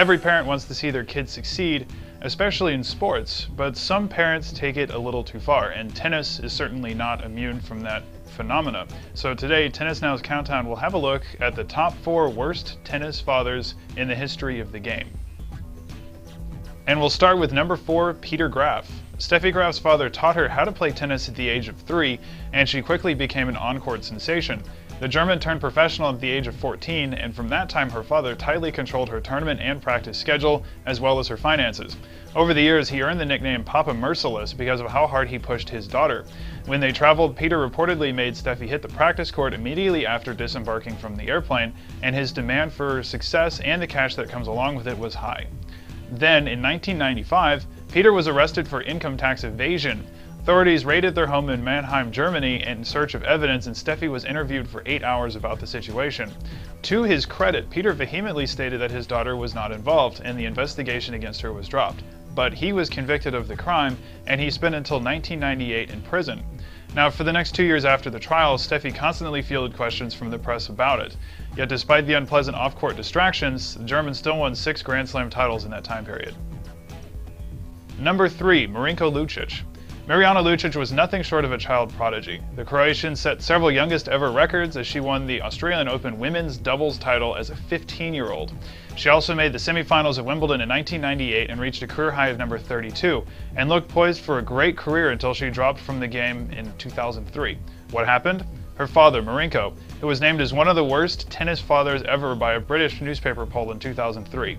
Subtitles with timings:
[0.00, 1.86] Every parent wants to see their kids succeed,
[2.22, 6.54] especially in sports, but some parents take it a little too far, and tennis is
[6.54, 8.02] certainly not immune from that
[8.34, 8.86] phenomena.
[9.12, 13.20] So today, Tennis Now's Countdown will have a look at the top four worst tennis
[13.20, 15.10] fathers in the history of the game.
[16.86, 18.90] And we'll start with number four, Peter Graf.
[19.18, 22.18] Steffi Graf's father taught her how to play tennis at the age of three,
[22.54, 24.62] and she quickly became an on-court sensation.
[25.00, 28.34] The German turned professional at the age of 14, and from that time her father
[28.34, 31.96] tightly controlled her tournament and practice schedule, as well as her finances.
[32.36, 35.70] Over the years, he earned the nickname Papa Merciless because of how hard he pushed
[35.70, 36.26] his daughter.
[36.66, 41.16] When they traveled, Peter reportedly made Steffi hit the practice court immediately after disembarking from
[41.16, 44.98] the airplane, and his demand for success and the cash that comes along with it
[44.98, 45.46] was high.
[46.10, 50.04] Then, in 1995, Peter was arrested for income tax evasion.
[50.40, 54.66] Authorities raided their home in Mannheim, Germany in search of evidence, and Steffi was interviewed
[54.66, 56.32] for eight hours about the situation.
[56.80, 61.12] To his credit, Peter vehemently stated that his daughter was not involved, and the investigation
[61.12, 62.02] against her was dropped.
[62.34, 66.42] But he was convicted of the crime, and he spent until 1998 in prison.
[66.94, 70.38] Now, for the next two years after the trial, Steffi constantly fielded questions from the
[70.38, 71.18] press about it.
[71.54, 75.66] Yet, despite the unpleasant off court distractions, the German still won six Grand Slam titles
[75.66, 76.34] in that time period.
[77.98, 78.66] Number 3.
[78.68, 79.60] Marinko Lucic.
[80.10, 82.40] Mirjana Lucic was nothing short of a child prodigy.
[82.56, 86.98] The Croatian set several youngest ever records as she won the Australian Open women's doubles
[86.98, 88.52] title as a 15 year old.
[88.96, 92.38] She also made the semifinals of Wimbledon in 1998 and reached a career high of
[92.38, 96.50] number 32, and looked poised for a great career until she dropped from the game
[96.50, 97.56] in 2003.
[97.92, 98.44] What happened?
[98.74, 102.54] Her father, Marinko, who was named as one of the worst tennis fathers ever by
[102.54, 104.58] a British newspaper poll in 2003.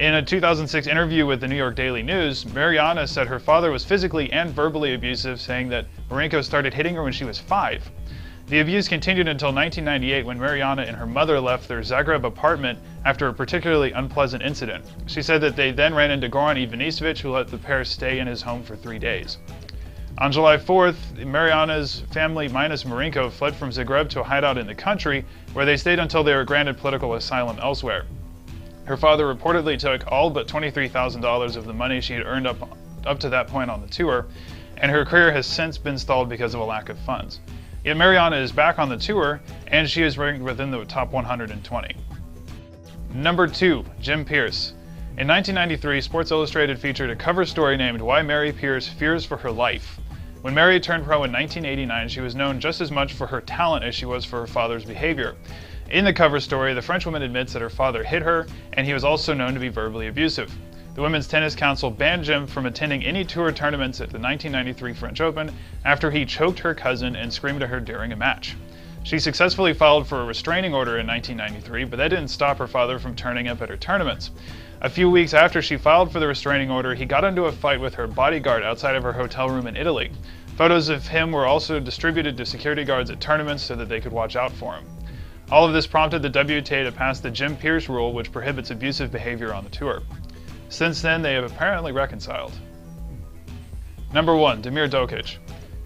[0.00, 3.84] In a 2006 interview with the New York Daily News, Mirjana said her father was
[3.84, 7.88] physically and verbally abusive, saying that Marinko started hitting her when she was five.
[8.48, 13.28] The abuse continued until 1998 when Mirjana and her mother left their Zagreb apartment after
[13.28, 14.84] a particularly unpleasant incident.
[15.06, 18.26] She said that they then ran into Goran Ivanisevic, who let the pair stay in
[18.26, 19.38] his home for three days.
[20.18, 24.74] On July 4th, Mirjana's family minus Marinko fled from Zagreb to a hideout in the
[24.74, 28.06] country, where they stayed until they were granted political asylum elsewhere.
[28.84, 33.18] Her father reportedly took all but $23,000 of the money she had earned up, up
[33.20, 34.26] to that point on the tour,
[34.76, 37.40] and her career has since been stalled because of a lack of funds.
[37.84, 41.96] Yet Mirjana is back on the tour, and she is ranked within the top 120.
[43.14, 43.84] Number 2.
[44.00, 44.74] Jim Pierce.
[45.16, 49.50] In 1993, Sports Illustrated featured a cover story named Why Mary Pierce Fears for Her
[49.50, 50.00] Life.
[50.42, 53.84] When Mary turned pro in 1989, she was known just as much for her talent
[53.84, 55.36] as she was for her father's behavior.
[55.90, 58.94] In the cover story, the French woman admits that her father hit her, and he
[58.94, 60.52] was also known to be verbally abusive.
[60.94, 65.20] The Women's Tennis Council banned Jim from attending any tour tournaments at the 1993 French
[65.20, 65.52] Open
[65.84, 68.56] after he choked her cousin and screamed at her during a match.
[69.02, 72.98] She successfully filed for a restraining order in 1993, but that didn't stop her father
[72.98, 74.30] from turning up at her tournaments.
[74.80, 77.80] A few weeks after she filed for the restraining order, he got into a fight
[77.80, 80.10] with her bodyguard outside of her hotel room in Italy.
[80.56, 84.12] Photos of him were also distributed to security guards at tournaments so that they could
[84.12, 84.84] watch out for him.
[85.50, 89.12] All of this prompted the WTA to pass the Jim Pierce rule, which prohibits abusive
[89.12, 90.02] behavior on the tour.
[90.68, 92.52] Since then, they have apparently reconciled.
[94.12, 94.62] Number 1.
[94.62, 95.36] Damir Dokic.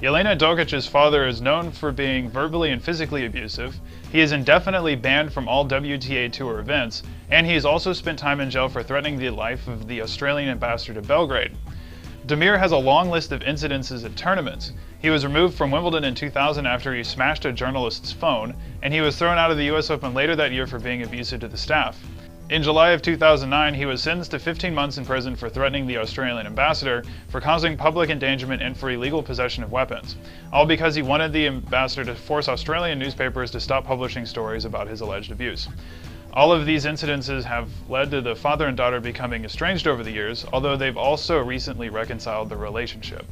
[0.00, 3.80] Jelena Dokic's father is known for being verbally and physically abusive.
[4.12, 8.40] He is indefinitely banned from all WTA Tour events, and he has also spent time
[8.40, 11.56] in jail for threatening the life of the Australian ambassador to Belgrade.
[12.28, 14.74] Damir has a long list of incidences at tournaments.
[14.98, 19.00] He was removed from Wimbledon in 2000 after he smashed a journalist's phone, and he
[19.00, 21.56] was thrown out of the US Open later that year for being abusive to the
[21.56, 21.98] staff.
[22.50, 25.96] In July of 2009, he was sentenced to 15 months in prison for threatening the
[25.96, 30.16] Australian ambassador, for causing public endangerment, and for illegal possession of weapons.
[30.52, 34.86] All because he wanted the ambassador to force Australian newspapers to stop publishing stories about
[34.86, 35.66] his alleged abuse.
[36.32, 40.10] All of these incidences have led to the father and daughter becoming estranged over the
[40.10, 43.24] years, although they've also recently reconciled the relationship.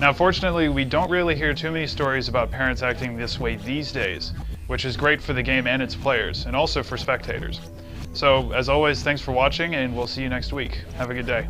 [0.00, 3.92] Now, fortunately, we don't really hear too many stories about parents acting this way these
[3.92, 4.32] days,
[4.66, 7.60] which is great for the game and its players, and also for spectators.
[8.14, 10.80] So, as always, thanks for watching, and we'll see you next week.
[10.96, 11.46] Have a good day.